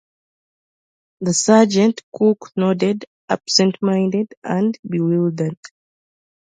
The 1.19 1.31
sergeant-cook 1.31 2.53
nodded, 2.57 3.05
absent-minded 3.29 4.33
and 4.43 4.75
bewildered. 4.83 5.59